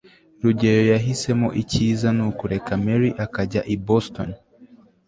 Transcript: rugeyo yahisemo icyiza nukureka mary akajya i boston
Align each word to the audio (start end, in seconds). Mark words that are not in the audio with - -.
rugeyo 0.43 0.83
yahisemo 0.91 1.47
icyiza 1.61 2.07
nukureka 2.15 2.71
mary 2.85 3.09
akajya 3.25 3.61
i 3.73 3.75
boston 3.85 4.29